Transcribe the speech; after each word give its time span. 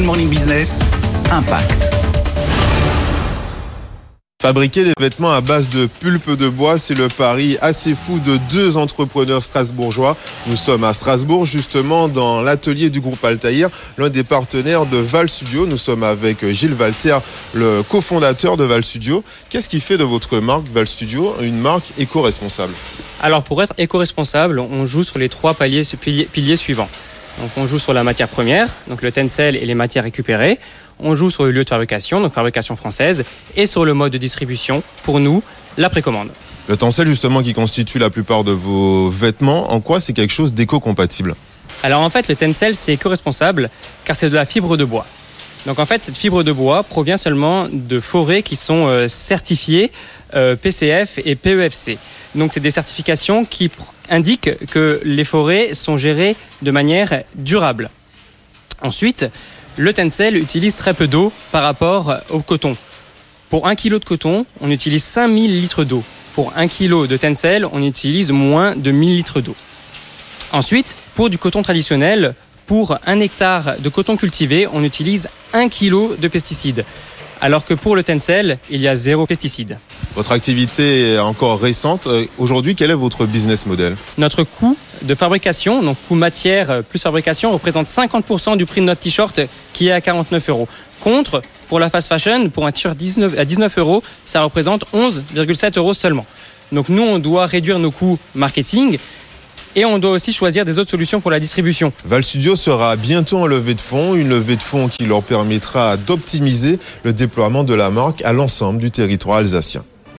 Good 0.00 0.06
Morning 0.06 0.30
Business, 0.30 0.80
Impact. 1.30 1.94
Fabriquer 4.40 4.84
des 4.84 4.94
vêtements 4.98 5.30
à 5.30 5.42
base 5.42 5.68
de 5.68 5.84
pulpe 5.84 6.38
de 6.38 6.48
bois, 6.48 6.78
c'est 6.78 6.94
le 6.94 7.08
pari 7.08 7.58
assez 7.60 7.94
fou 7.94 8.18
de 8.18 8.38
deux 8.50 8.78
entrepreneurs 8.78 9.42
strasbourgeois. 9.42 10.16
Nous 10.46 10.56
sommes 10.56 10.84
à 10.84 10.94
Strasbourg, 10.94 11.44
justement, 11.44 12.08
dans 12.08 12.40
l'atelier 12.40 12.88
du 12.88 13.02
groupe 13.02 13.22
Altaïr, 13.22 13.68
l'un 13.98 14.08
des 14.08 14.24
partenaires 14.24 14.86
de 14.86 14.96
Val 14.96 15.28
Studio. 15.28 15.66
Nous 15.66 15.76
sommes 15.76 16.02
avec 16.02 16.50
Gilles 16.50 16.76
Walter, 16.80 17.18
le 17.52 17.82
cofondateur 17.82 18.56
de 18.56 18.64
Val 18.64 18.82
Studio. 18.82 19.22
Qu'est-ce 19.50 19.68
qui 19.68 19.80
fait 19.80 19.98
de 19.98 20.04
votre 20.04 20.40
marque 20.40 20.66
Val 20.68 20.86
Studio 20.86 21.34
une 21.42 21.60
marque 21.60 21.92
éco-responsable? 21.98 22.72
Alors, 23.20 23.42
pour 23.42 23.62
être 23.62 23.74
éco-responsable, 23.76 24.60
on 24.60 24.86
joue 24.86 25.04
sur 25.04 25.18
les 25.18 25.28
trois 25.28 25.52
piliers, 25.52 25.84
piliers 26.32 26.56
suivants. 26.56 26.88
Donc 27.40 27.50
on 27.56 27.66
joue 27.66 27.78
sur 27.78 27.94
la 27.94 28.04
matière 28.04 28.28
première, 28.28 28.68
donc 28.88 29.02
le 29.02 29.10
tencel 29.10 29.56
et 29.56 29.64
les 29.64 29.74
matières 29.74 30.04
récupérées. 30.04 30.58
On 30.98 31.14
joue 31.14 31.30
sur 31.30 31.44
le 31.44 31.52
lieu 31.52 31.64
de 31.64 31.68
fabrication, 31.68 32.20
donc 32.20 32.34
fabrication 32.34 32.76
française, 32.76 33.24
et 33.56 33.64
sur 33.64 33.86
le 33.86 33.94
mode 33.94 34.12
de 34.12 34.18
distribution, 34.18 34.82
pour 35.04 35.20
nous, 35.20 35.42
la 35.78 35.88
précommande. 35.88 36.28
Le 36.68 36.76
tencel 36.76 37.06
justement 37.06 37.42
qui 37.42 37.54
constitue 37.54 37.98
la 37.98 38.10
plupart 38.10 38.44
de 38.44 38.52
vos 38.52 39.08
vêtements, 39.08 39.72
en 39.72 39.80
quoi 39.80 40.00
c'est 40.00 40.12
quelque 40.12 40.32
chose 40.32 40.52
d'éco-compatible? 40.52 41.34
Alors 41.82 42.02
en 42.02 42.10
fait 42.10 42.28
le 42.28 42.36
tencel 42.36 42.74
c'est 42.74 42.92
éco-responsable 42.92 43.70
car 44.04 44.14
c'est 44.14 44.28
de 44.28 44.34
la 44.34 44.44
fibre 44.44 44.76
de 44.76 44.84
bois. 44.84 45.06
Donc 45.66 45.78
en 45.78 45.86
fait 45.86 46.04
cette 46.04 46.16
fibre 46.16 46.42
de 46.42 46.52
bois 46.52 46.82
provient 46.82 47.16
seulement 47.16 47.68
de 47.72 48.00
forêts 48.00 48.42
qui 48.42 48.56
sont 48.56 48.86
euh, 48.86 49.08
certifiées 49.08 49.92
euh, 50.34 50.56
PCF 50.56 51.18
et 51.24 51.34
PEFC. 51.36 51.96
Donc 52.34 52.52
c'est 52.52 52.60
des 52.60 52.70
certifications 52.70 53.44
qui 53.44 53.70
indiquent 54.10 54.66
que 54.66 55.00
les 55.04 55.24
forêts 55.24 55.74
sont 55.74 55.96
gérées 55.96 56.36
de 56.62 56.70
manière 56.70 57.22
durable. 57.34 57.90
Ensuite, 58.82 59.26
le 59.76 59.94
tencel 59.94 60.36
utilise 60.36 60.76
très 60.76 60.94
peu 60.94 61.06
d'eau 61.06 61.32
par 61.52 61.62
rapport 61.62 62.14
au 62.30 62.40
coton. 62.40 62.76
Pour 63.48 63.66
1 63.66 63.74
kg 63.74 63.98
de 63.98 64.04
coton, 64.04 64.46
on 64.60 64.70
utilise 64.70 65.04
5000 65.04 65.60
litres 65.60 65.84
d'eau. 65.84 66.02
Pour 66.34 66.52
1 66.56 66.68
kg 66.68 67.06
de 67.06 67.16
tencel, 67.16 67.66
on 67.72 67.82
utilise 67.82 68.30
moins 68.30 68.76
de 68.76 68.90
1000 68.90 69.16
litres 69.16 69.40
d'eau. 69.40 69.56
Ensuite, 70.52 70.96
pour 71.14 71.30
du 71.30 71.38
coton 71.38 71.62
traditionnel, 71.62 72.34
pour 72.66 72.96
un 73.06 73.20
hectare 73.20 73.76
de 73.78 73.88
coton 73.88 74.16
cultivé, 74.16 74.68
on 74.72 74.84
utilise 74.84 75.28
1 75.52 75.68
kg 75.68 76.18
de 76.18 76.28
pesticides 76.28 76.84
alors 77.40 77.64
que 77.64 77.74
pour 77.74 77.96
le 77.96 78.02
Tencel, 78.02 78.58
il 78.70 78.80
y 78.80 78.88
a 78.88 78.94
zéro 78.94 79.26
pesticide. 79.26 79.78
Votre 80.14 80.32
activité 80.32 81.12
est 81.12 81.18
encore 81.18 81.60
récente. 81.60 82.06
Euh, 82.06 82.24
aujourd'hui, 82.38 82.74
quel 82.74 82.90
est 82.90 82.94
votre 82.94 83.26
business 83.26 83.66
model? 83.66 83.94
Notre 84.18 84.42
coût 84.42 84.76
de 85.02 85.14
fabrication, 85.14 85.82
donc 85.82 85.96
coût 86.08 86.14
matière 86.14 86.82
plus 86.82 87.00
fabrication, 87.00 87.52
représente 87.52 87.86
50% 87.86 88.56
du 88.56 88.66
prix 88.66 88.80
de 88.80 88.86
notre 88.86 89.00
t-shirt 89.00 89.40
qui 89.72 89.88
est 89.88 89.92
à 89.92 90.00
49 90.00 90.48
euros. 90.50 90.68
Contre, 91.00 91.42
pour 91.68 91.80
la 91.80 91.88
fast 91.88 92.08
fashion, 92.08 92.50
pour 92.50 92.66
un 92.66 92.72
t-shirt 92.72 92.96
à 93.38 93.44
19 93.44 93.78
euros, 93.78 94.02
ça 94.24 94.42
représente 94.42 94.84
11,7 94.92 95.78
euros 95.78 95.94
seulement. 95.94 96.26
Donc 96.72 96.88
nous, 96.88 97.02
on 97.02 97.18
doit 97.18 97.46
réduire 97.46 97.78
nos 97.78 97.90
coûts 97.90 98.18
marketing 98.34 98.98
et 99.76 99.84
on 99.84 99.98
doit 99.98 100.10
aussi 100.10 100.32
choisir 100.32 100.64
des 100.64 100.78
autres 100.78 100.90
solutions 100.90 101.20
pour 101.20 101.30
la 101.30 101.40
distribution. 101.40 101.92
Val 102.04 102.22
Studio 102.22 102.56
sera 102.56 102.96
bientôt 102.96 103.38
en 103.38 103.46
levée 103.46 103.74
de 103.74 103.80
fonds, 103.80 104.14
une 104.14 104.28
levée 104.28 104.56
de 104.56 104.62
fonds 104.62 104.88
qui 104.88 105.04
leur 105.04 105.22
permettra 105.22 105.96
d'optimiser 105.96 106.78
le 107.04 107.12
déploiement 107.12 107.64
de 107.64 107.74
la 107.74 107.90
marque 107.90 108.22
à 108.22 108.32
l'ensemble 108.32 108.78
du 108.78 108.90
territoire 108.90 109.38
alsacien. 109.38 109.84